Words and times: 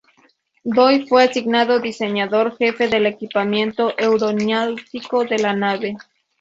Doi 0.65 1.05
fue 1.07 1.23
asignado 1.25 1.79
Diseñador 1.79 2.57
Jefe 2.57 2.87
del 2.87 3.05
equipamiento 3.05 3.93
aeronáutico 3.99 5.25
de 5.25 5.37
la 5.37 5.53
nave. 5.53 5.95